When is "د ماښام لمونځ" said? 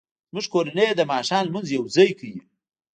0.95-1.67